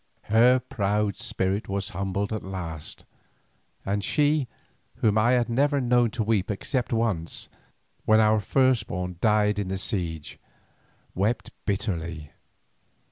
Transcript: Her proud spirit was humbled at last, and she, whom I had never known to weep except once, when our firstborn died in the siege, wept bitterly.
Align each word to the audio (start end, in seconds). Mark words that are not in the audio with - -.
Her 0.33 0.57
proud 0.57 1.15
spirit 1.15 1.69
was 1.69 1.89
humbled 1.89 2.33
at 2.33 2.41
last, 2.43 3.05
and 3.85 4.03
she, 4.03 4.47
whom 4.95 5.15
I 5.15 5.33
had 5.33 5.47
never 5.47 5.79
known 5.79 6.09
to 6.17 6.23
weep 6.23 6.49
except 6.49 6.91
once, 6.91 7.49
when 8.05 8.19
our 8.19 8.39
firstborn 8.39 9.17
died 9.21 9.59
in 9.59 9.67
the 9.67 9.77
siege, 9.77 10.39
wept 11.13 11.51
bitterly. 11.67 12.31